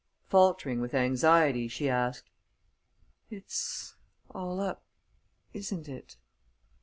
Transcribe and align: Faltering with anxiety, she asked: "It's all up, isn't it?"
Faltering 0.29 0.81
with 0.81 0.95
anxiety, 0.95 1.67
she 1.67 1.87
asked: 1.87 2.31
"It's 3.29 3.93
all 4.31 4.59
up, 4.59 4.83
isn't 5.53 5.87
it?" 5.87 6.17